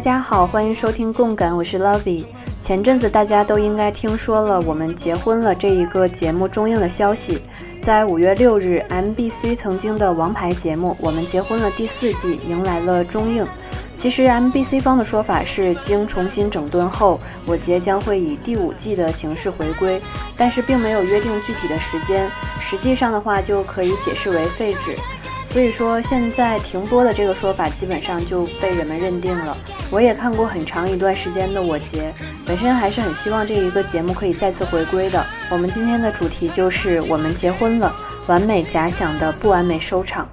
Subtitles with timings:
[0.00, 2.24] 大家好，欢迎收听共感，我是 Lovey。
[2.62, 7.38] 前阵子大家都应该听说了我们结婚了这一个节目中映的消息，
[7.82, 13.46] 在五月六日，MBC 曾经的王牌节目《我们结婚了》第四季迎来了中映。
[13.94, 20.00] 其实 MBC 方的说法是，经重新整顿后，我节将会以第五季的形式回归，
[20.34, 22.26] 但是并没有约定具体的时间。
[22.58, 24.96] 实际上的话，就可以解释为废止。
[25.52, 29.56] 所以说，现在停播的这个说法基本上就被人们认定了。
[29.90, 32.14] 我也看过很长一段时间的我节，
[32.46, 35.26] 本身还是很希望这一个节目可以再次回归的。
[35.50, 37.92] 我们今天的主题就是我们结婚了，
[38.28, 40.28] 完美假想的不完美收场。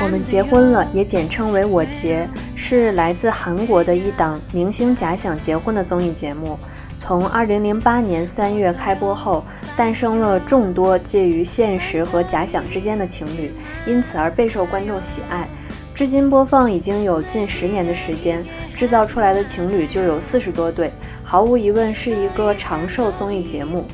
[0.00, 2.28] 我们结婚了，也简称为我结。
[2.68, 6.58] 是来自韩国的一档明星假想结婚的综艺节目，
[6.96, 9.44] 从2008年3月开播后，
[9.76, 13.52] 诞生了众多介于现实和假想之间的情侣，
[13.86, 15.48] 因此而备受观众喜爱。
[15.94, 18.44] 至今播放已经有近十年的时间，
[18.74, 20.90] 制造出来的情侣就有四十多对，
[21.22, 23.84] 毫无疑问是一个长寿综艺节目。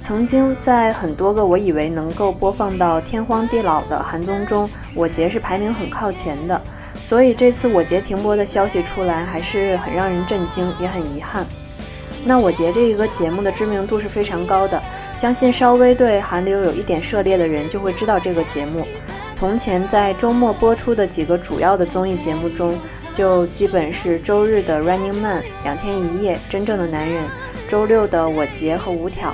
[0.00, 6.58] 曾经在很多个我以为能够播放到天荒地老的韩综中，我节是排名很靠前的。
[7.02, 11.46] 所以这次我节停播的消息出来，还是很让人震惊，也很遗憾。
[12.24, 14.82] 那我节这一个节目的知名度是非常高的，
[15.14, 18.84] 相信稍微对韩流有一点涉猎的人就会知道这个节目。
[19.30, 22.76] 从前在周末播出的几个主要的综艺节目中，
[23.14, 27.22] 就基本是周日的 Running Man、两天一夜、真正的男人，
[27.68, 29.32] 周六的我节和五挑。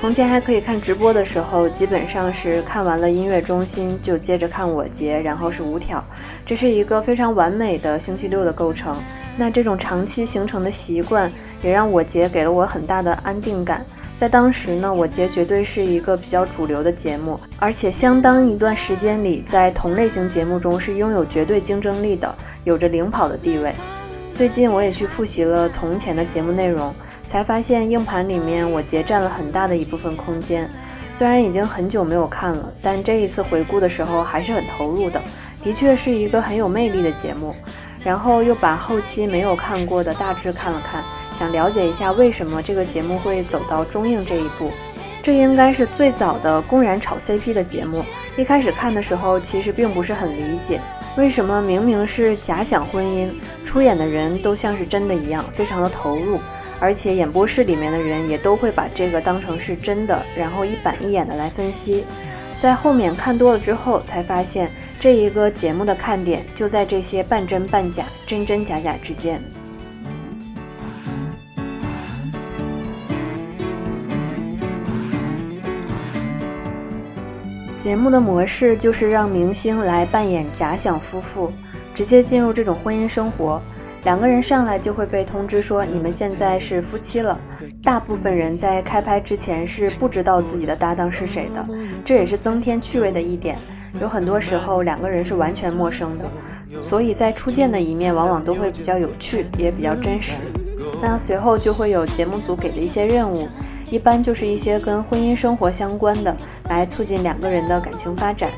[0.00, 6.02] 从前还可以看直播的时候，基本上是看完了音乐中心就接着看我节，然后是五挑，
[6.46, 8.96] 这是一个非常完美的星期六的构成。
[9.36, 11.28] 那这种长期形成的习惯，
[11.62, 13.84] 也让我节给了我很大的安定感。
[14.14, 22.32] 在当时呢，我节绝对是一个比较主流的节目，而且相当一段时间里，在同类型节目中是拥有绝对竞争力的，
[22.62, 23.72] 有着领跑的地位。
[24.32, 26.94] 最近我也去复习了从前的节目内容。
[27.28, 30.66] 才发现硬盘里面我节占了很大的一部分空间，
[31.12, 35.20] 虽然已经很久没有看了，但这一次回顾的时候还是很投入的，
[35.62, 37.54] 的确是一个很有魅力的节目。
[38.02, 41.04] 然后又把后期没有看过的大致看了看，
[41.38, 44.72] 想了解一下为什么这个节目会走到中映这一步。
[45.20, 48.02] 这应该是最早的公然炒 CP 的节目。
[48.38, 50.80] 一开始看的时候其实并不是很理解，
[51.18, 53.28] 为什么明明是假想婚姻，
[53.66, 56.38] 出演的人都像是真的一样，非常的投入。
[56.80, 62.04] 而且演播室里面的人也都会把这个当成是真的，然后一板一眼的来分析。
[62.58, 69.40] 在后面看多了之后，才发现这一个节目的看点就在这些半真半假、真真假假之间。
[77.76, 81.52] 节目的模式就是让明星来扮演假想夫妇，
[81.94, 83.62] 直接进入这种婚姻生活。
[84.04, 87.38] 两个人上来就会被通知说你们现在是夫妻了。
[87.82, 91.66] 大部分人在开拍之前是不知道自己的搭档是谁的，
[92.04, 93.56] 这也是增添趣味的一点。
[94.00, 96.24] 有很多时候两个人是完全陌生的，
[96.80, 100.34] 所以在初见的一面往往都会比较有趣，也比较真实。
[101.02, 103.48] 那随后就会有节目组给的一些任务，
[103.90, 106.34] 一般就是一些跟婚姻生活相关的，
[106.68, 108.50] 来促进两个人的感情发展。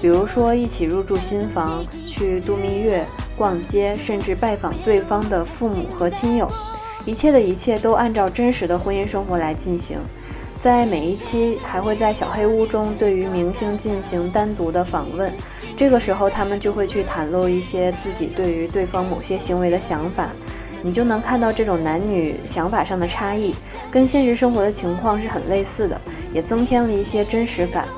[0.00, 3.04] 比如说一起入住新房，去度蜜月。
[3.42, 6.48] 逛街，甚至拜访对方的父母和亲友，
[7.04, 9.98] 一切的一切都按照真实的婚姻生活来进行。
[10.60, 15.28] 在每一期还会在小黑屋中对于明星进行单独的访问，
[15.76, 20.28] 这个时候他们就会去袒露一些自己对于对方某些行为的想法，
[20.80, 23.52] 你就能看到这种男女想法上的差异，
[23.90, 26.00] 跟现实生活的情况是很类似的，
[26.32, 27.88] 也增添了一些真实感。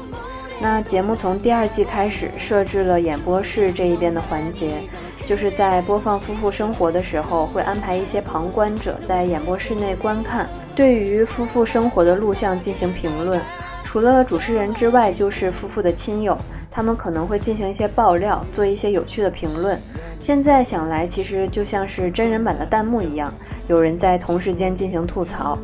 [0.58, 4.80] 那节目从第二季开始设置了演播室这一边的环节。
[5.26, 13.40] 就是在播放夫妇生活的时候，会安排一些旁观者在演播室内观看，对于夫妇生活的录像进行评论。
[13.82, 16.36] 除了主持人之外，就是夫妇的亲友，
[16.70, 19.78] 他们可能会进行一些爆料，做一些有趣的评论。
[20.18, 23.32] 现在想来，其实就像是真人版的弹幕一样，
[23.68, 25.58] 有人在同时间进行吐槽，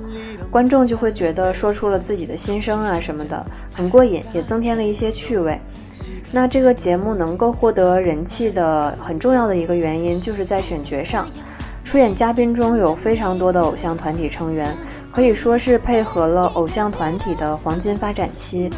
[0.51, 5.59] 观众就会觉得说出了自己的心声啊什么的，很过瘾，也增添了一些趣味。
[6.33, 11.27] 那这个节目能够获得人气的很重要的一个原因，就是在选角上，
[11.83, 14.77] 出演嘉宾中有非常多的偶像团体成员，
[15.13, 18.71] 可以说是配合了偶像团体的黄金发展期。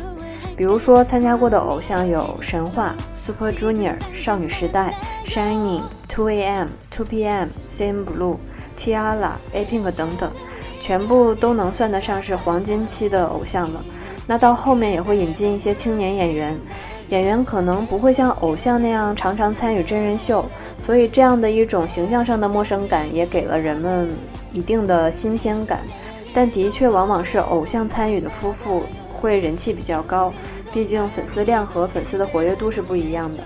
[0.56, 4.94] 比如说参加过的偶像有神话、Super Junior、少女时代、
[5.26, 8.36] Shining、2AM、2PM、CNBLUE、
[8.76, 10.30] Tiara、A Pink 等等。
[10.80, 13.80] 全部都能算得上是黄金期的偶像了。
[14.26, 16.58] 那到后面也会引进一些青年演员，
[17.12, 20.42] 演员可能不会像偶像那样常常参与真人秀，
[20.80, 24.08] 所以这样的一种形象上的陌生感也给了人们
[24.50, 25.80] 一定的新鲜感。
[26.32, 30.32] 但的确，往往是偶像参与的夫妇会人气比较高，
[30.72, 33.44] 毕竟粉丝量和粉丝的活跃度是不一样的。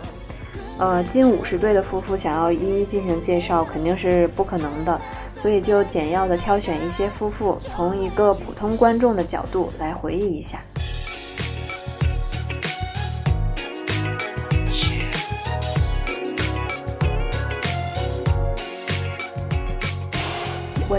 [0.78, 5.00] 呃，近五十对的夫妇想要一一进行介绍，肯定是不可能的，
[5.34, 10.60] 所以就简要的挑选一些夫妇，从一个普通观众的角度来回忆一下。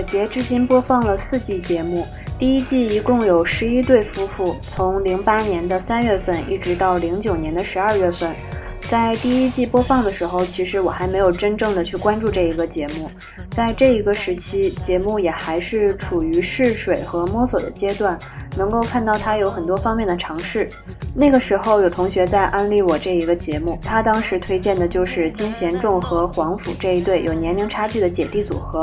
[0.07, 2.07] 节至今播放了四季节目，
[2.39, 8.33] 第一季一共有十一对夫妇，从零八年的三月份一直到零九年的十二月份。
[8.79, 13.11] 在第一季播放的时候，其实我还没有真正的去关注这一个节目，
[13.51, 18.17] 在这一个时期，节目也还是处于试水和摸索的阶段，
[18.57, 20.69] 能够看到它有很多方面的尝试。
[21.13, 28.81] 那个时候有同学在安利我这一个节目，他当时推荐的就是金贤重和黄甫这一对有年龄差距的姐弟组合。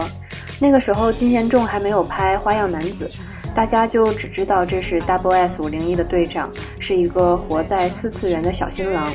[0.65, 3.07] 那个时候，金贤重还没有拍《花样男子》，
[3.55, 9.07] 大家就只知道这是 Double S 五零一的队长，是一个活在四次元的小新郎。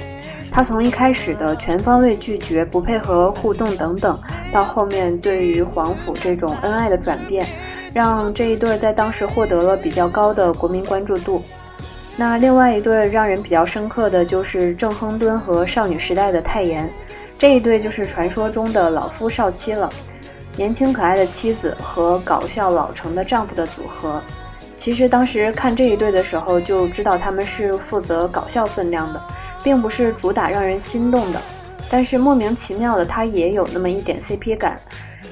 [0.52, 4.16] 他从一开始的全方位拒绝、不配合互动等等，
[4.54, 7.44] 到后面对于黄甫这种恩爱的转变，
[7.96, 11.42] 让这一对在当时获得了比较高的国民关注度。
[12.16, 16.88] 那另外一对让人比较深刻的就是郑亨敦和少女时代的泰妍，
[17.40, 19.92] 这一对就是传说中的老夫少妻了。
[20.56, 24.22] 年轻可爱的妻子和搞笑老成的丈夫的组合，
[24.76, 29.22] 其实当时看这一对的时候就知道他们是负责搞笑分量的，
[29.64, 31.42] 并不是主打让人心动的。
[31.90, 34.80] 但是莫名其妙的，他也有那么一点 CP 感。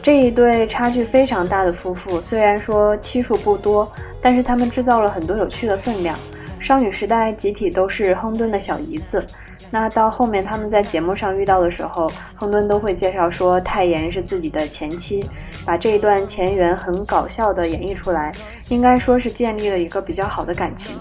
[0.02, 3.92] 这一对差距非常大的夫妇，虽然说期数不多，
[4.22, 6.18] 但是他们制造了很多有趣的分量。
[6.60, 9.25] 少女时代集体都是亨顿的小姨子。
[9.69, 15.24] 那到后面他们在节目上遇到的时候，亨顿都会介绍说泰妍是自己的前妻，
[15.65, 18.31] 把这一段前缘很搞笑的演绎出来，
[18.69, 20.95] 应该说是建立了一个比较好的感情。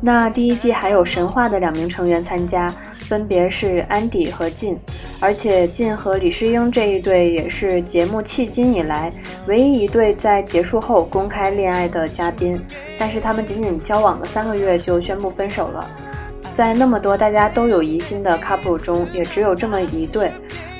[0.00, 4.78] 那第一季还有神话的两名成员参加，分别是安迪和靳，
[5.20, 9.12] 而且靳和李诗英这一对也是节目迄今以来
[9.48, 12.58] 唯一一对在结束后公开恋爱的嘉宾，
[12.96, 15.90] 但是他们仅仅交往了三个月就宣布分手了。
[16.58, 20.32] 在那么多大家都有疑心的 couple 中，也只有这么一对，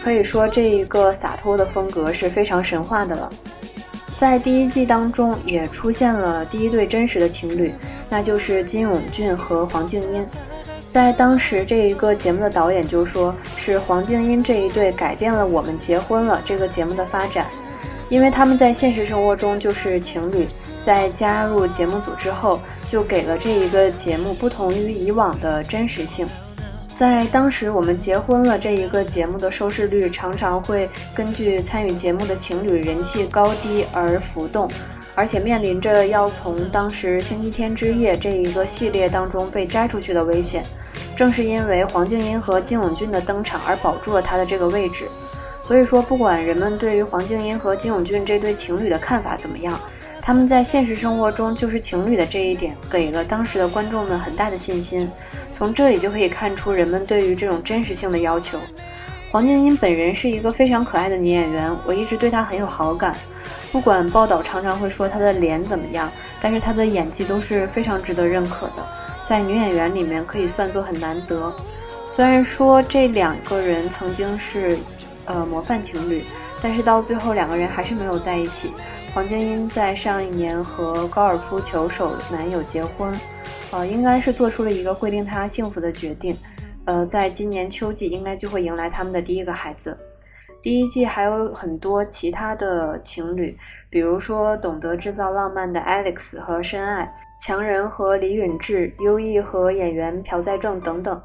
[0.02, 3.32] 可以说这一个洒脱的风格是非常神话的了。
[4.18, 7.72] 在第一季当中，也出现了第一对真实的情侣，
[8.08, 10.26] 那就是金永俊和黄静音。
[10.80, 17.46] 在当时，这一个节目的导演就说是黄静音这一对改变了《我们结婚了》这个节目的发展。
[18.08, 20.48] 因为他们在现实生活中就是情侣，
[20.88, 22.58] 在加入节目组之后，
[22.88, 26.26] 就给了这一个节目不同于以往的真实性。
[26.96, 34.66] 在当时，我们结婚了这一个节目的收视率常常会根据参与节目的情侣人气高低而浮动，
[35.14, 40.64] 而且面临着要从当时星期天之夜这一个系列当中被摘出去的危险。
[41.14, 45.04] 正是因为黄静音和金永俊的登场而保住了他的这个位置。
[45.60, 49.78] 所以说，不管人们对于黄静音和金永俊这对情侣的看法怎么样，
[50.28, 55.10] 他们在现实生活中就是情侣的这一点，给了当时的观众们很大的信心。
[55.50, 58.58] 从这里就可以看出人们对于这种真实性的要求。
[59.30, 63.16] 黄静音本人是一个非常可爱的女演员，我一直对她很有好感。
[63.72, 68.86] 不管报道常常会说她的脸怎么样，但是她的演技都是非常值得认可的，
[69.26, 71.50] 在女演员里面可以算作很难得。
[72.06, 74.76] 虽然说这两个人曾经是。
[75.30, 76.24] 呃，模范情侣，
[76.62, 78.70] 但是到最后两个人还是没有在一起。
[79.14, 83.12] 黄静音在上一年和高尔夫球手男友结婚，
[83.72, 86.36] 呃，应该是做出了一个会令她幸福的决定。
[86.84, 89.98] 呃，在今年秋季应该就会迎来他们的第一个孩子。
[90.62, 93.56] 第一季还有很多其他的情侣，
[93.90, 101.20] 比如说懂得制造浪漫的 Alex 和申爱，强人和李允智，优异和演员朴在正等等。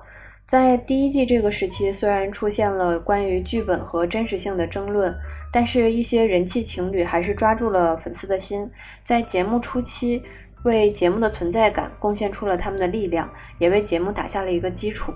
[0.46, 5.16] 在第一季这个时期，虽然出现了关于剧本和真实性的争论，
[5.54, 8.68] 但是一些人气情侣还是抓住了粉丝的心，
[9.04, 10.20] 在节目初期
[10.64, 15.14] 为节目的存在感贡献出了他们的力量，也为节目打下了一个基础。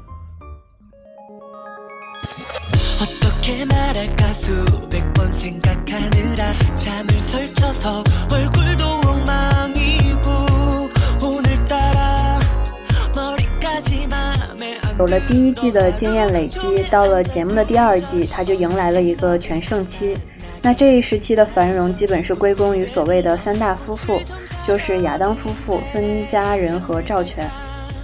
[15.00, 20.18] 有了第一季的经验累积，到了节目的第二季，他就迎来了一个全盛期。
[20.60, 24.20] 那这一时期的繁荣基本是归功于所谓的三大夫妇，
[24.66, 27.48] 就是亚当夫妇、孙家人和赵全，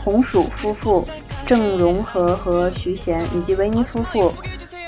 [0.03, 1.03] 红薯夫妇
[1.47, 4.31] 郑容和和徐贤，以及维尼夫妇，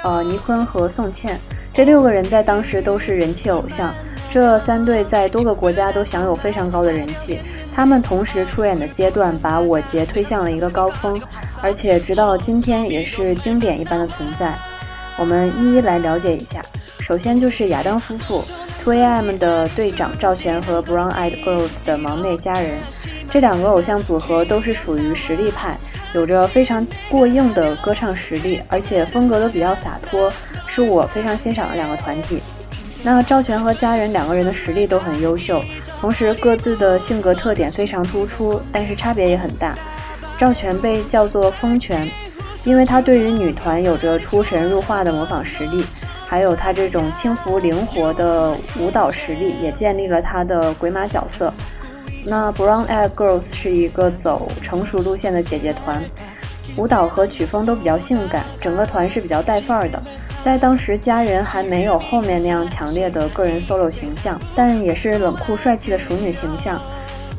[0.03, 1.39] 呃倪坤和宋茜。
[1.73, 3.91] 这六个人在当时都是人气偶像。
[4.35, 7.39] 这三对在多个国家都享有非常高的人气，
[7.73, 11.17] 他们同时出演的阶段把我节推向了一个高峰，
[11.61, 14.53] 而且直到今天也是经典一般的存在。
[15.17, 16.61] 我们一一来了解一下。
[16.99, 18.43] 首先就是亚当夫妇
[18.83, 22.77] ，2AM 的队长赵全和 Brown Eyed Girls 的忙内佳人，
[23.31, 25.77] 这两个偶像组合都是属于实力派，
[26.13, 30.29] 有着非常过硬的歌唱实力，而且风格都比较洒脱，
[30.67, 32.41] 是我非常欣赏的两个团体。
[33.05, 35.63] 那赵全和家人两个人的实力都很优秀，
[36.01, 39.77] 同时各自的性格特点非常突出，但是差别也很大。
[40.39, 42.09] 赵全被叫做风泉，
[42.63, 45.85] 因为他对于女团有着出神入化的模仿实力，
[46.25, 51.53] 还有他这种轻浮灵活的舞蹈实力，也建立了他的鬼马角色。
[52.25, 56.03] 那 Brown Eyed Girls 是一个走成熟路线的姐姐团，
[56.75, 60.01] 舞蹈和曲风都比较性感，整个团是比较带范儿的。
[60.45, 66.79] 在当时，家人还没有后面那样强烈的个人 solo 形象，但也是冷酷帅气的熟女形象。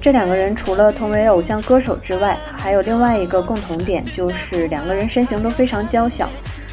[0.03, 6.29] 这两个人除了同为偶像歌手之外，还有另外一个共同点，就是两个人身形都非常娇小。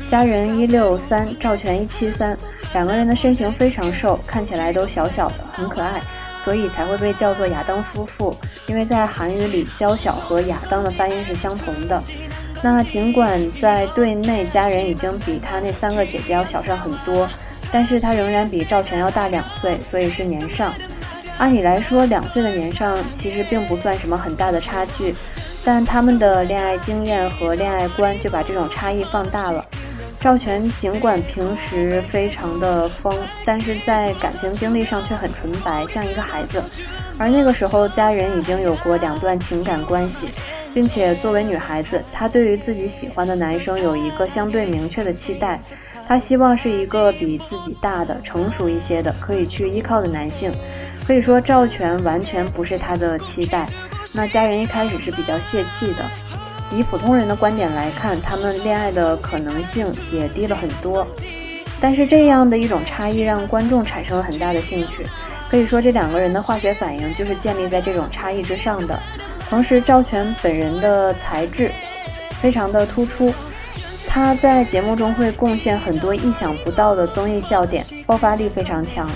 [0.10, 2.36] 家人一六三，赵全一七三，
[2.74, 6.02] 两个人的身形非常瘦，看起来都小小的，很可爱，
[6.36, 8.36] 所以才会被叫做亚当夫妇。
[8.66, 12.02] 因为在韩语里，娇小和亚当的发音是相同的。
[12.64, 17.28] 那尽管在队内家人已经比他那三个姐姐要小上很多，
[17.74, 20.74] 但是他仍然比赵全要大两岁，所以是年上。
[21.38, 25.14] 按理来说，两岁的年上其实并不算什么很大的差距，
[25.66, 29.66] 但他们的恋爱经验和恋爱观就把这种差异放大了。
[30.22, 36.64] 赵全尽管平时非常的疯，但是在感情经历上却很纯白，像一个孩子。
[37.18, 40.28] 而那个时候，家人已经有过两段情感关系。
[40.74, 45.60] 并且作为女孩子，她对于自己喜欢的男生有一个相对明确的期待，
[46.08, 50.52] 她希望是一个比自己大的、成熟一些的、可以去依靠的男性。
[51.06, 53.68] 可以说赵全完全不是她的期待。
[54.16, 56.04] 那家人一开始是比较泄气的。
[56.72, 61.06] 以普通人的观点来看，他们恋爱的可能性也低了很多。
[61.80, 65.06] 但是这样的一种差异让观众产生了很大的兴趣。
[65.50, 68.98] 可以说这两个人的化学反应就是建立在这种差异之上的。
[69.54, 71.70] 同时，赵全本人的才智
[72.42, 73.32] 非常的突出，
[74.08, 79.08] 他在节目中会贡献很多意想不到的综艺笑点，爆发力非常强。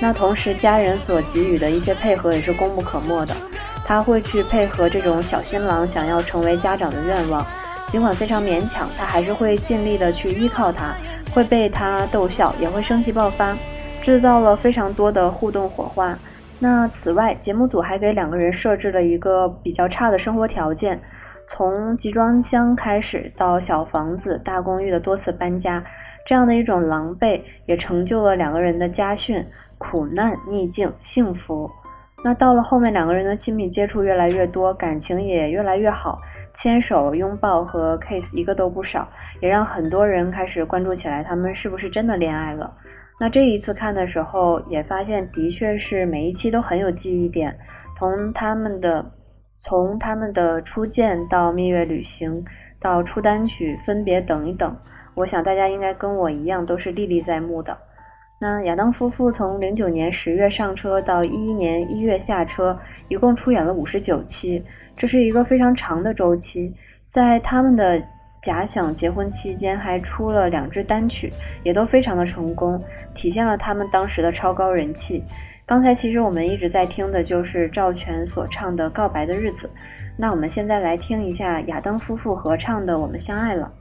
[0.00, 3.36] 那同时，家人所给予的一些配合也是功不可没的。
[3.84, 7.46] 他会去配合这种小新郎想要成为家长的愿望，
[7.86, 10.96] 尽管非常勉强，他还是会尽力的去依靠他，
[11.32, 13.56] 会被他逗笑，也会生气爆发，
[14.02, 16.18] 制造了非常多的互动火花。
[16.58, 20.98] 那此外，节目组还给两个人设置了一个比较差的生活条件，
[21.46, 25.84] 从集装箱开始到小房子、大公寓的多次搬家，
[26.24, 29.44] 这样的一种狼狈，也成就了两个人的家训：
[29.76, 31.70] 苦难、逆境、幸福。
[32.24, 36.18] 那到了后面，两个人的亲密接触越来越多，感情也越来越好，
[36.54, 39.06] 牵手、拥抱和 kiss 一个都不少，
[39.42, 42.72] 也让很多人开始关注起来，他们是不是真的恋爱了。
[43.18, 47.56] 那这一次看的时候，也发现的确是每一期都很有记忆点，
[47.96, 49.10] 从他们的
[49.56, 52.44] 从他们的初见到蜜月旅行，
[52.78, 54.76] 到出单曲分别等一等，
[55.14, 57.76] 我想大家应该跟我一样都是历历在目的。
[58.38, 64.62] 那亚当夫妇从零九年十月上车到一一年一月下车，一共出演了五十九期，
[64.94, 66.70] 这是一个非常长的周期，
[67.08, 68.02] 在他们的。
[68.40, 71.32] 假想结婚期间还出了两支单曲，
[71.64, 72.82] 也都非常的成功，
[73.14, 75.22] 体现了他们当时的超高人气。
[75.64, 79.66] 刚才其实我们一直在听的就是赵全所唱的《告白的日子》，
[80.16, 83.72] 那我们现在来听一下亚当夫妇合唱的《我们相爱了》。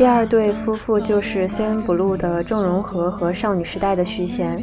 [0.00, 4.58] 第二对夫妇就是 CN Blue 的郑容和和少女时代的徐贤。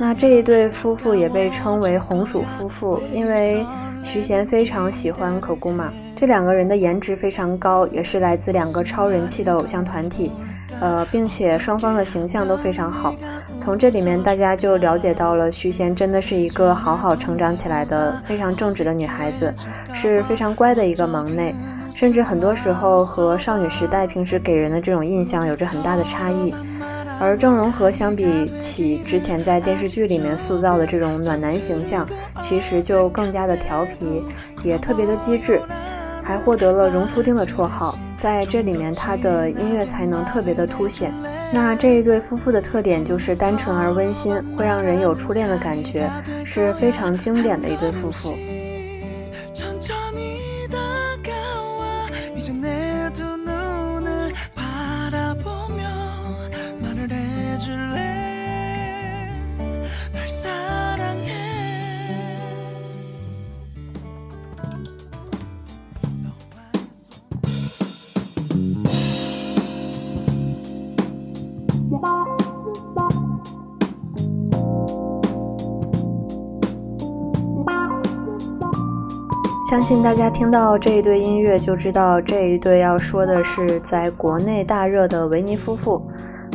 [0.00, 3.64] 那这一对夫妇也被称为红薯夫妇，因为
[4.02, 5.92] 徐贤非常喜欢可姑玛。
[6.16, 10.32] 这两个人的颜值非常高，也是来自两个超人气的偶像团体。
[10.80, 13.14] 呃，并且双方的形象都非常好。
[13.56, 19.54] 从这里面大家就了解到了徐贤真的是一个好好成长起来的非常正直的女孩子，
[19.94, 21.54] 是非常乖的一个忙内。
[21.94, 26.52] 甚至很多时候和少女时代平时给人的这种印象有着很大的差异，
[27.20, 32.06] 而郑容和相比起之前在电视剧里面塑造的这种暖男形象，
[32.40, 34.22] 其实就更加的调皮，
[34.64, 35.62] 也特别的机智，
[36.22, 37.96] 还获得了“容初丁”的绰号。
[38.18, 41.12] 在这里面，他的音乐才能特别的凸显。
[41.52, 46.10] 那这一对夫妇的特点就是单纯而温馨，会让人有初恋的感觉，
[46.44, 48.34] 是非常经典的一对夫妇。
[79.74, 86.00] 相信大家听到这一对音乐就知道，这一对要说的是在国内大热的维尼夫妇。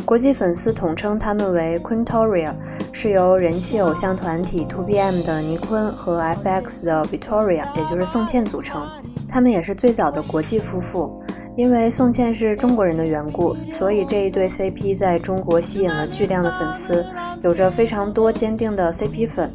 [0.06, 2.50] 国际粉丝统称他们为 Quintoria，
[2.92, 8.82] 是由人气偶像团体 2PM 的尼坤和 FX 的 Victoria，也就是宋茜组成。
[9.28, 11.22] 他们也是最早的国际夫妇。
[11.56, 17.04] 因为宋茜是中国人的缘故，所以这一对 CP 在中国吸引了巨量的粉丝，
[17.42, 19.52] 有着非常多坚定的 CP 粉。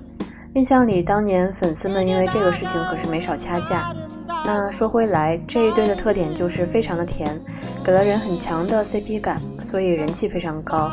[0.55, 3.93] 印象里，当年粉丝们因为这个事情可是没少掐架。
[4.45, 7.37] 那说回来，这一对的特点就是非常的甜，
[7.83, 10.89] 给了人很强的 CP 感，所以人气非常高。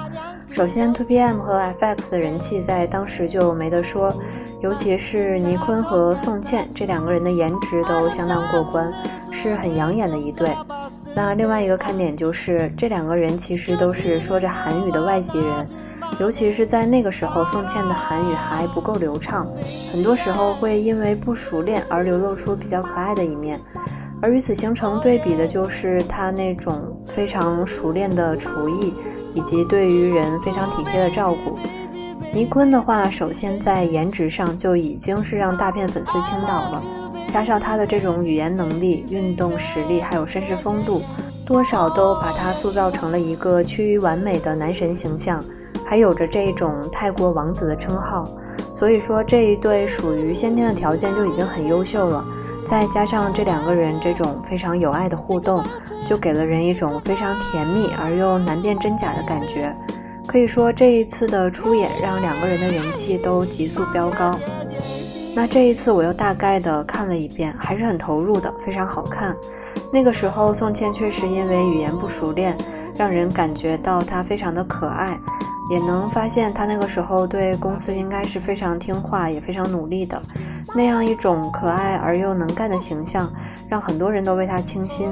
[0.51, 4.12] 首先，2PM 和 FX 的人气在当时就没得说，
[4.61, 8.92] 尤其是倪坤和宋茜这两个人的颜值都相当过关，
[9.31, 10.51] 是很养眼的一对。
[11.14, 15.64] 那另外一个看点就是这两个人其实都是说着韩语的外籍人。
[16.20, 19.46] 尤其是在那个时候，宋茜的韩语还不够流畅，
[19.92, 23.59] 很多时候会因为不熟练而流露出比较可爱的一面。
[24.20, 28.94] 而与此形成对比的就是她那种非常熟练的厨艺，
[29.35, 31.59] 以及对于人非常体贴的照顾。
[32.33, 36.83] 倪坤的话，首先在颜值上就已经是让大片粉丝倾倒了，
[37.33, 41.03] 加上他的这种语言能力、运动实力，还有绅士风度，
[41.44, 45.44] 多少都把他塑造成了一个趋于完美的男神形象。
[45.93, 48.25] 还有着这种泰国王子的称号，
[48.73, 52.25] 所以说这一对属于先天的条件就已经很优秀了。
[52.65, 55.63] 再加上这两个人这种非常有爱的互动，
[56.09, 59.77] 就给了人一种非常甜蜜而又难辨真假的感觉。
[60.27, 64.39] 可以说这一次的出演让两个人的人气都急速飙高。
[65.37, 69.37] 那这一次我又大概的看了一遍，还是很投入的，非常好看。
[69.93, 72.57] 那个时候宋茜确实因为语言不熟练，
[72.97, 75.21] 让人感觉到她非常的可爱。
[75.73, 80.21] 也能发现他那个时候对公司应该是非常听话，也非常努力的，
[80.75, 83.33] 那样一种可爱而又能干的形象，
[83.71, 85.09] 让很多人都为他倾心。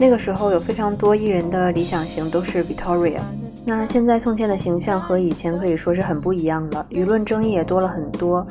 [0.00, 3.20] 那个时候有非常多艺人的理想型都是 Victoria，
[3.66, 8.46] 那现在宋茜的形象和以前可以说是很不一样了，舆论争议也多了很多。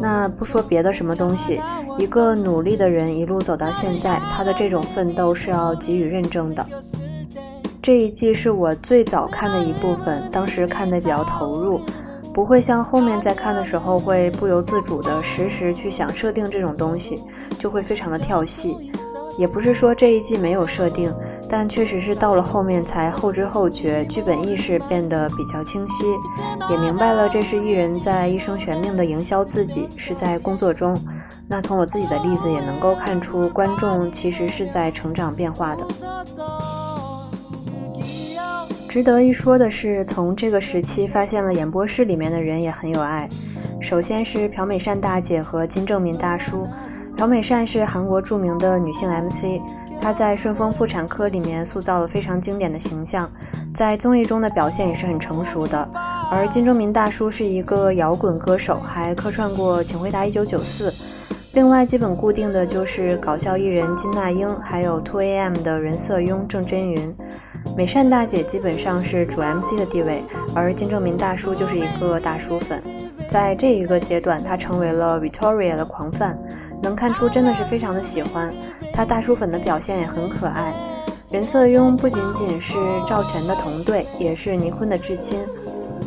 [0.00, 1.60] 那不说别的什么东西，
[1.98, 6.66] 一个努力的人一路走到现在，他的这种奋斗是要给予认证的。
[7.82, 11.80] 这一季是我最早看的一部分，当时看的比较投入，
[12.32, 17.20] 不会像后面在看的时候会不由自主的时时去想设定这种东西，
[17.58, 18.76] 就会非常的跳戏。
[19.36, 21.12] 也不是说这一季没有设定，
[21.50, 26.04] 但确实是到了后面才后知后觉，剧本意识变得比较清晰，
[26.70, 30.96] 也明白了这是艺人在一生悬命的营销自己，是在工作中。
[31.48, 35.84] 那从我自己的例子也能够看出，观众其实是在成长变化的。
[38.92, 43.26] 值得一说的是，从这个时期发现了演播室里面的人也很有爱。
[43.80, 46.68] 首先是朴美善大姐和金正民大叔。
[47.16, 49.62] 朴美善是韩国著名的女性 MC，
[49.98, 53.26] 她在《顺丰妇产科》里面塑造了非常经典的形象，
[53.72, 55.88] 在综艺中的表现也是很成熟的。
[56.30, 60.90] 而金正民大叔是一个摇滚歌手，还客串过《请回答一九九四》。
[61.54, 67.14] 另外，基本固定的就是搞笑艺人金娜英，还有 2AM 的人色雍郑真云。
[67.74, 70.22] 美善大姐基本上是主 MC 的地位，
[70.54, 72.82] 而金正民大叔就是一个大叔粉。
[73.30, 76.38] 在这一个阶段，他成为了 Victoria 的狂粉
[76.82, 78.52] 能看出真的是非常的喜欢
[78.92, 79.06] 他。
[79.06, 80.74] 大叔粉的表现也很可爱。
[81.30, 82.76] 任瑟雍不仅仅是
[83.08, 85.38] 赵全的同队，也是倪坤的至亲，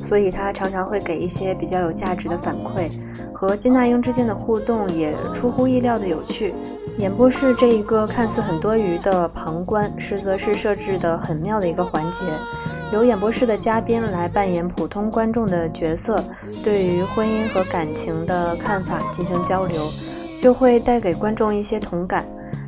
[0.03, 2.91] 所以他常常会给一些比较有价值的反馈，
[3.35, 6.53] 和金大英之间的互动也出乎意料的有趣。
[6.99, 12.19] 演播室这一个看似很多余的旁观，实则是设置的很妙的一个环节，
[12.93, 16.23] 由演播室的嘉宾来扮演普通观众的角色，
[16.63, 19.81] 对于婚姻和感情的看法进行交流，
[20.39, 22.25] 就会带给观众一些同感。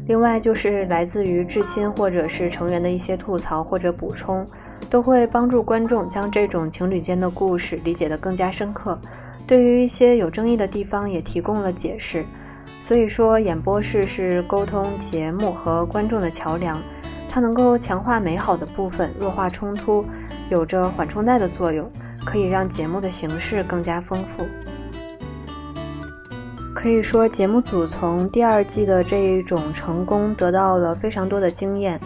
[0.08, 4.45] 另外就是来自于至亲或者是成员的一些吐槽或者补充，
[4.89, 8.99] 都会帮助观众将这种情侣间的故事理解得更加深刻。
[9.47, 12.25] 对于一些有争议的地方也提供了解释。
[12.81, 16.79] 所以说，演播室是沟通节目和观众的桥梁，
[17.27, 20.05] 它能够强化美好的部分，弱化冲突，
[20.49, 21.89] 有着缓冲带的作用，
[22.25, 24.45] 可以让节目的形式更加丰富。
[26.73, 31.99] 可以说，节目组从第二季的这一种成功得到了非常多的经验。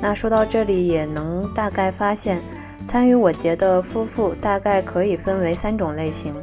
[0.00, 2.42] 那说到这里，也能大概发现，
[2.84, 6.34] 参与我节的夫妇大概可以分为三种类型。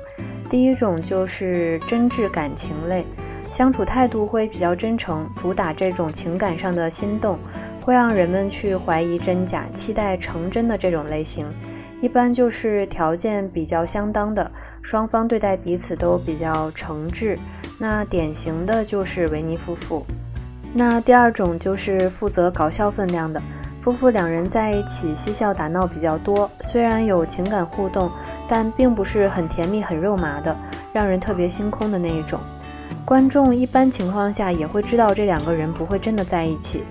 [0.54, 3.04] 第一种就是真挚感情类，
[3.50, 7.40] 相处态度会比较真诚，主打这种情感上的心动，
[7.82, 11.48] 会让人们去怀疑真假，期待成真的这种类型。
[12.02, 14.52] 一般就是条件比较相当的，
[14.84, 17.36] 双方对待彼此都比较诚挚。
[17.80, 20.06] 那典型的就是维尼夫妇。
[20.72, 23.42] 那第二种就是负责搞笑分量的
[23.84, 28.10] 夫妇，两人在一起嬉笑打闹比较多，虽然有情感互动，
[28.48, 30.56] 但并不是很甜蜜、很肉麻的，
[30.94, 32.40] 让人特别心空的那一种。
[33.04, 36.86] 观众一般情况下也会知道这两个人不会真的在一起，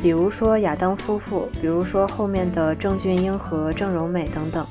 [0.00, 4.64] 比如说亚当夫妇，比如说后面的郑俊英和郑柔美等等。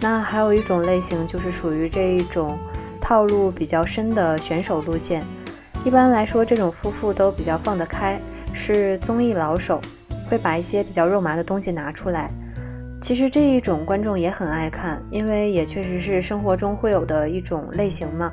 [0.00, 2.58] 那还有一种类型就是属于这一种。
[3.04, 5.24] 套路比较深的选手路线，
[5.84, 8.16] 一般来说，这种夫妇都比较放得开，
[8.54, 9.80] 是综艺老手，
[10.32, 12.30] 会把一些比较肉麻的东西拿出来。
[13.02, 18.32] 其实这一种观众也很爱看，因为也确实是生活中会有的一种类型嘛。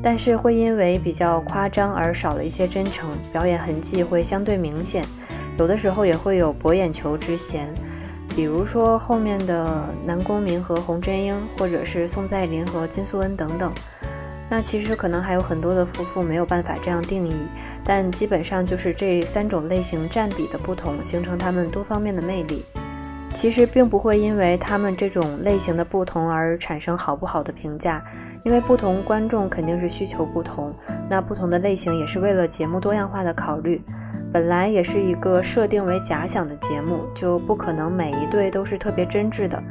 [0.00, 5.04] 但是会因为比较夸张而少了一些真诚，表演痕迹会相对明显，
[5.58, 7.66] 有的时候也会有博眼球之嫌。
[8.28, 13.72] 比如说后面的南宫珉和洪真英，或者是宋在林和金素恩等等，
[14.48, 17.34] 那其实可能还有很多的夫妇没有办法这样定义，
[17.84, 22.64] 但基本上就是这三种类型占比的不同，形成他们多方面的魅力。
[23.32, 28.00] 其实并不会因为他们这种类型的不同而产生好不好的评价，
[28.44, 30.72] 因为不同观众肯定是需求不同，
[31.10, 33.82] 那不同的类型也是为了节目多样化的考虑。
[34.32, 39.62] 本来也是一个设定为假想的节目，就不可能每一对都是特别真挚的。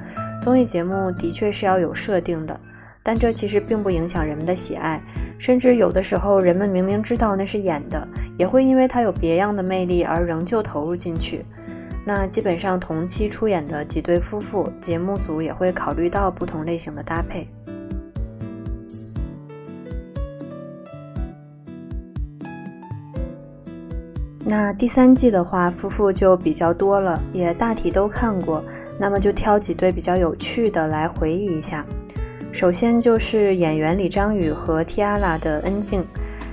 [0.41, 2.59] 综艺节目的确是要有设定的，
[3.03, 5.01] 但这其实并不影响人们的喜爱，
[5.37, 11.45] 甚至有的时候人们明明知道那是演的，也会因为它有别样的魅力而仍旧投入进去。
[12.05, 17.47] 那基本上同期出演的几对夫妇，节目组也会考虑到不同类型的搭配。
[24.45, 28.63] 那第三季的话，夫妇就比较多了，也大体都看过。
[28.99, 31.85] 那么就挑几对比较有趣的来回忆一下。
[32.53, 36.05] 首先就是演员李章宇和 Tiara 的恩静。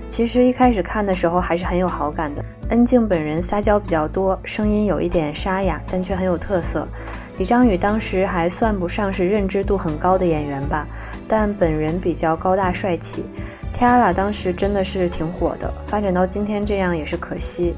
[0.07, 2.43] 其实一开始看的时候还是很有好感的。
[2.71, 6.89] 恩静本人撒娇比较多，声音有一点沙哑，但却很有特色。
[7.37, 10.87] 李章宇当时还算不上是认知度很高的演员吧，
[11.29, 13.27] 但本人比较高大帅气。
[13.79, 17.75] Tiara 当时真的是挺火的，发展到今天这样也是可惜。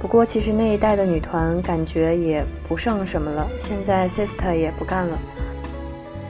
[0.00, 5.18] 不过其实那一代的女团感觉也不剩什么了，现在 Sister 也不干了。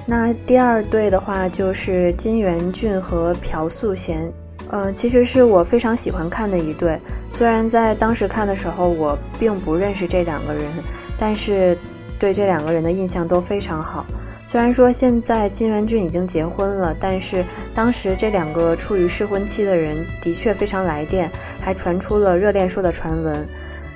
[0.08, 4.32] 那第二对的话就是金元俊和朴素贤，
[4.70, 6.96] 呃，其实是我非常喜欢看的一对。
[7.28, 10.64] 虽然在当时看的时候我并不认识这两个人，
[11.18, 11.76] 但是
[12.20, 14.06] 对这两个人的印象都非常好。
[14.44, 21.28] 虽然说现在金元俊已经结婚了，但是当时这两个处于适婚期的人的确非常来电，
[21.60, 23.44] 还传出了热恋说的传闻。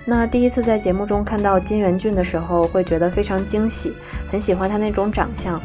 [0.05, 3.93] 那第一次在节目中看到金元俊的时候，会觉得非常惊喜，
[4.29, 5.61] 很喜欢他那种长相。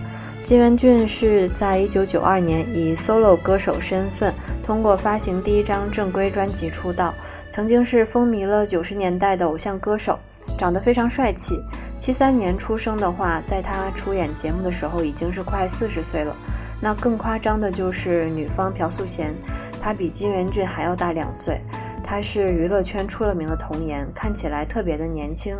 [0.45, 4.31] 金元俊是在一九九二年以 solo 歌手身份，
[4.62, 7.12] 通过发行第一张正规专辑出道，
[7.49, 10.19] 曾经是风靡了九十年代的偶像歌手，
[10.55, 11.60] 长得非常帅气。
[11.97, 16.38] 七三年出生的话，在他出演节目的时候已经是快四十岁了。
[16.79, 19.34] 那更夸张的就是女方朴素贤，
[19.81, 21.60] 她比金元俊还要大两岁。
[22.03, 25.58] 她是娱乐圈出了名的童颜，看起来特别的年轻。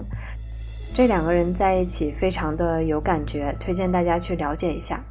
[0.96, 5.04] 这两个人在一起非常的有感觉，推荐大家去了解一下。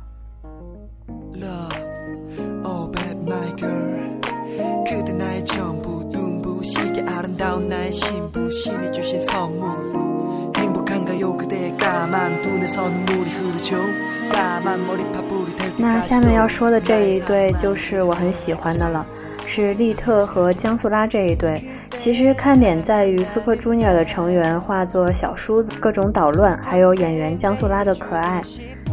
[15.77, 19.07] 那下面要说的这一对就是我很喜欢的了，
[19.47, 21.63] 是利特和江素拉这一对。
[22.05, 28.43] 其实看点在于 Super Junior 的成员化作小叔子，各种捣乱，还有演员江素拉的可爱。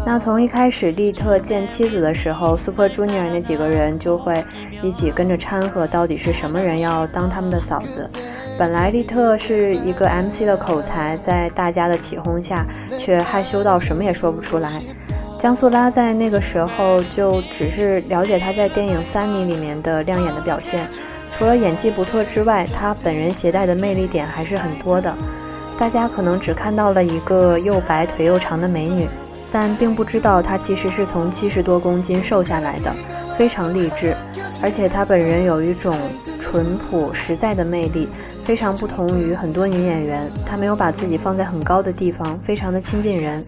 [0.06, 4.42] 那从一开始利特见妻子的时候，Super Junior 那几个人就会
[4.82, 8.10] 一起跟着掺和，到底是什么人要当他们的嫂子。
[8.58, 12.66] 本来利特是一个 MC 的口才，在大家的起哄下，
[12.98, 14.82] 却害羞到什么也说不出来。
[15.38, 20.88] 江素拉在那个时候就只是了解他在电影《三米》里面的亮眼的表现，
[21.42, 25.12] 除了演技不错之外，他本人携带的魅力点还是很多的。
[25.76, 29.10] 大家可能只看到了一个又白腿又长的美女，
[29.52, 32.94] 但并不知道她其实是从七十多公斤瘦下来的，
[33.40, 34.16] 非常励志。
[34.62, 35.98] 而且她本人有一种
[36.40, 38.08] 淳朴实在的魅力。
[38.44, 43.44] 非常不同于很多女演员，她没有把自己放在很高的地方，非常的亲近人，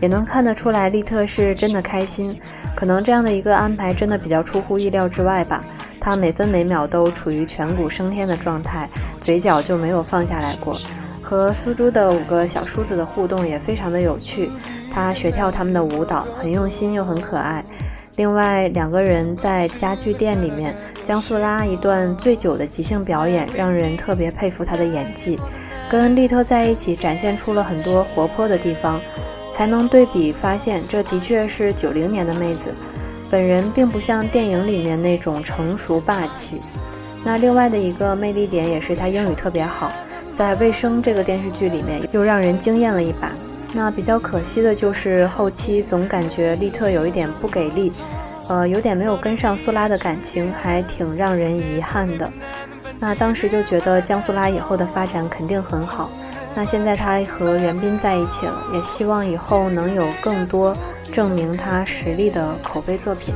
[0.00, 2.36] 也能看得出来利特是真的开心。
[2.74, 5.62] 可能这样的一个安排真的比较出乎意料之外吧。
[6.00, 10.78] 她每分每秒都处于颧骨升天的状态，嘴角就没有放下来过。
[11.22, 14.50] 和苏珠的五个小叔子的互动也非常的有趣，
[14.92, 17.64] 她学跳他们的舞蹈，很用心又很可爱。
[18.16, 20.74] 另外两个人在家具店里面。
[21.04, 25.38] 江素拉一段醉酒的即兴表演，让人特别佩服她的演技。
[25.90, 29.00] 跟利特在一起，展现出了很多活泼的地方，
[29.54, 32.74] 才能对比发现，这的确是九零年的妹子。
[33.30, 36.60] 本人并不像电影里面那种成熟霸气。
[37.24, 39.92] 那另外的一个魅力点也是他英语特别好，
[40.36, 43.30] 在《卫生》这个电视剧里面又让人惊艳了一把。
[43.74, 47.92] 那比较可惜的就是后期总感觉利特有一点不给力。
[48.48, 52.32] 呃，有点没有跟上苏拉的感情，还挺让人遗憾的。
[52.98, 56.08] 那当时就觉得江苏拉以后的发展肯定很好。
[56.58, 60.76] 那现在他和袁彬在一起了，也希望以后能有更多
[61.12, 63.32] 证明他实力的口碑作品。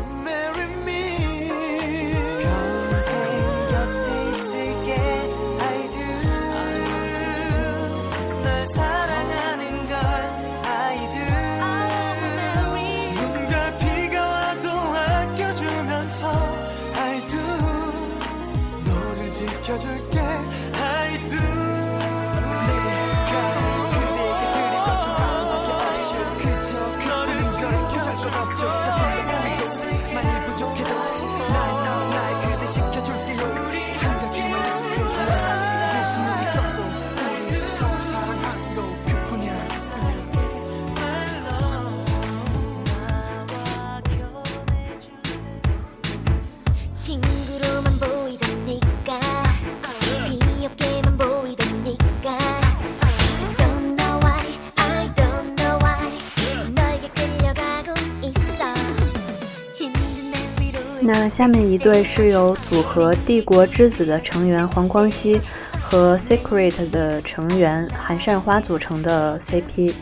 [61.23, 65.41] 那下面一对是由组合帝国之子的成员黄光熙
[65.81, 69.95] 和 Secret 的成员韩善花组成的 CP。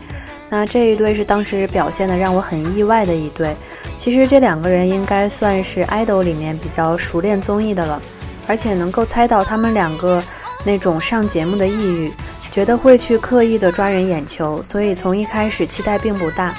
[0.49, 3.55] 那这一对是当时表现的让我很意外的一对。
[3.95, 8.01] 其实这两个人应该算是 idol 里面比较熟练综艺的了，
[8.47, 10.23] 而且能够猜到他们两个
[10.65, 12.11] 那种上节目的意欲，
[12.49, 16.55] 觉得会去刻意的抓人眼球，所以从一开始期待并不大。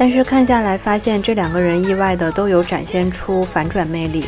[0.00, 4.24] 但是看下来，发现这两个人意外的都有展现出反转魅力。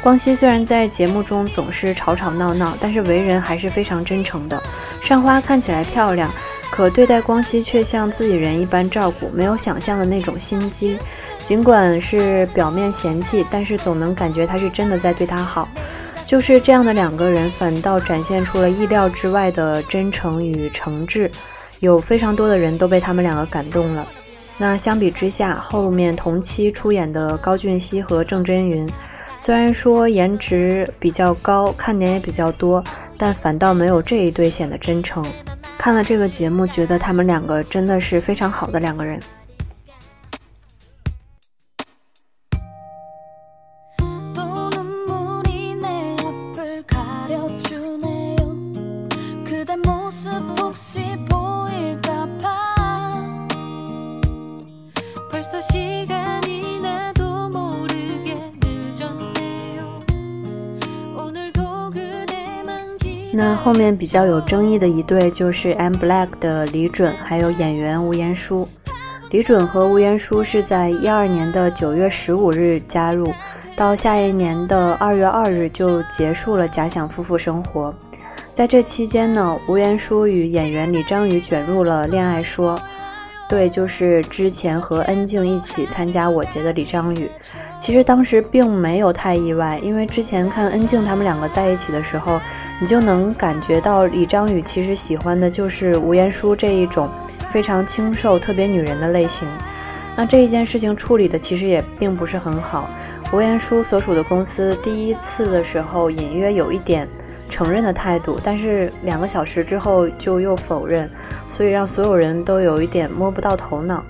[0.00, 4.62] 光熙虽然在节目中总是吵吵闹闹，但是为人还是非常真诚的。
[5.02, 6.30] 善花看起来漂亮，
[6.70, 10.96] 可对待光熙却像自己人一般照顾，没有想象的那种心机。
[11.40, 15.68] 尽管是表面嫌弃，但是总能感觉他是真的在对他好。
[16.24, 21.28] 就是这样的两个人，反倒展现出了意料之外的真诚与诚挚，
[21.80, 24.06] 有非常多的人都被他们两个感动了。
[24.58, 28.88] 那相比之下，后面同期出演的高俊熙和郑真云，
[29.36, 32.82] 虽然说颜值比较高，看点也比较多，
[33.18, 35.22] 但反倒没有这一对显得真诚。
[35.76, 39.20] 看了这个节目，觉得他们两个真的是非常好的两个人。
[63.94, 68.66] 比较有争议的一对就是 M Black 的李准，还有演员吴彦姝。
[69.30, 73.30] 李准和吴彦姝是在一二年的九月十五日加入，
[73.76, 77.92] 到下一年的二月二日就结束了假想夫妇生活。
[78.52, 82.78] 在这期间呢，吴彦姝与演员李章宇卷入了恋爱说。
[83.48, 87.30] 对，就是之前和恩静一起参加我节的李章宇。
[87.78, 92.40] 其实当时并没有太意外，因为之前看恩静他们两个在一起的时候，
[92.78, 97.10] 你就能感觉到李章宇其实喜欢的就是吴彦姝这一种
[97.50, 99.48] 非常清瘦、特别女人的类型。
[100.14, 102.88] 那这一件事情处理的其实也并不是很好。
[103.32, 107.08] 吴彦姝所属的公司第一次的时候隐约有一点
[107.48, 111.08] 承认的态度，但是两个小时之后就又否认。
[111.48, 114.04] 所以让所有人都有一点摸不到头脑。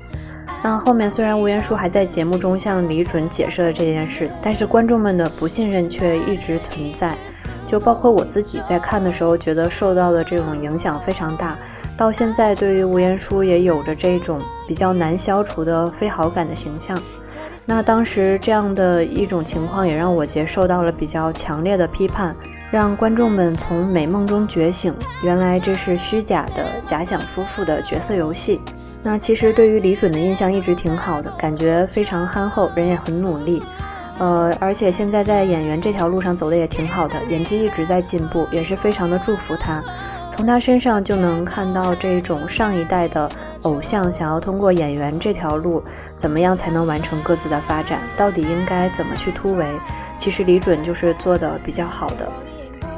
[0.64, 7.16] 那后面虽然吴彦姝还在节目中向李准解释了这件事，但是观众们的不信任却一直存在。
[7.66, 11.58] 就包括我自己在看的时候，觉得受到的这种影响非常大。
[11.96, 16.96] 到现在，对于吴彦姝也有着这种比较难消除的非好感的形象。
[17.64, 22.34] 那当时这样的一种情况，也让我接受到了比较强烈的批判。
[22.70, 28.60] 让观众们从美梦中觉醒，原来这是虚假的假想夫妇的角色游戏。
[29.02, 33.62] 那其实对于李准的印象一直挺好的，感觉非常憨厚，人也很努力。
[34.18, 39.82] 呃，而且现在在演员这条路上走的也挺好的，演技一直在进步，也是非常的祝福他。
[40.28, 43.28] 从他身上就能看到这种上一代的
[43.62, 45.82] 偶像想要通过演员这条路，
[46.16, 49.66] 怎么样才能完成各自的发展，到底应该怎么去突围。
[50.16, 52.30] 其实李准就是做的比较好的。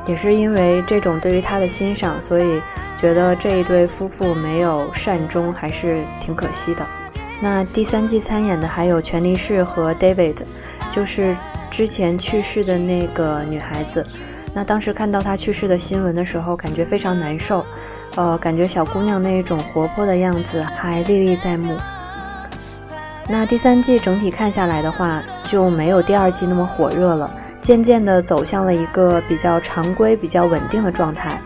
[0.06, 2.62] 也是因为这种对于他的欣赏，所以
[2.96, 6.86] 觉得这一对夫妇没有善终还是挺可惜的。
[7.40, 10.38] 那第三季参演的还有权力士和 David，
[10.90, 11.36] 就是
[11.70, 14.04] 之前去世的那个女孩子。
[14.54, 17.64] 那当时看到她去世的新闻的时候，感觉非常难受。
[18.16, 21.76] 呃，感觉小姑娘那一种活泼的样子还历历在目。
[23.28, 27.30] 那第三季整体看下来的话，就没有第二季那么火热了。
[27.60, 31.38] 渐渐地走向了一个比较常规、比较稳定的状态。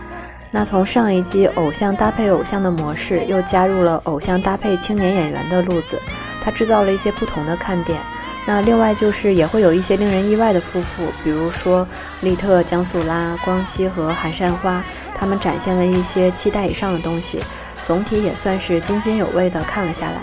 [0.51, 5.99] 那从上一季偶像搭配偶像的模式，又加入了偶像搭配青年演员的路子，
[6.41, 7.99] 它制造了一些不同的看点。
[8.45, 11.87] 那另外就是也会有一些令人意外的夫妇，比如说
[12.21, 14.83] 利特、江素拉、光熙和韩善花，
[15.17, 17.41] 他们展现了一些期待以上的东西。
[17.81, 20.21] 总体也算是津津有味地看了下来。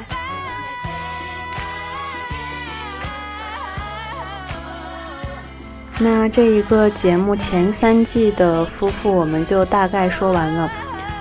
[5.98, 10.70] 那这一个节目前三季的夫妇我们就大概说完了，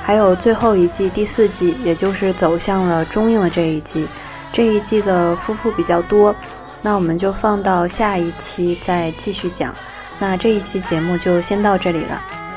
[0.02, 4.08] 还有最后一季第四季，也就是走向了中映的这一季，
[4.54, 6.34] 这一季的夫妇比较多，
[6.82, 9.74] 那我们就放到下一期再继续讲。
[10.20, 12.49] 那这一期节目就先到这里了。